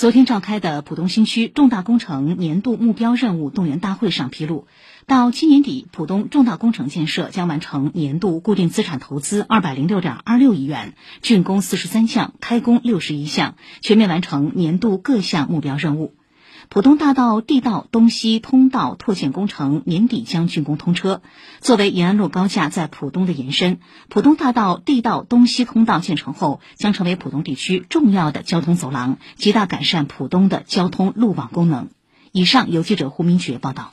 [0.00, 4.66] 昨天召开的浦东新区重大工程年度目标任务动员大会上披露，
[5.04, 16.14] 到今年底，浦东重大工程建设将完成年度固定资产投资二百零六点二六亿元，竣工四十三项，开工六十一项，全面完成年度各项目标任务。
[16.68, 21.22] 浦东大道地道东西通道拓建工程年底将竣工通车。
[21.60, 31.88] 作为延安路高架在浦东的延伸，浦东大道地道东西通道建成后，将成为浦东地区重要的交通走廊，极大改善浦东的交通路网功能。
[32.32, 33.92] 以上由记者胡明珏报道。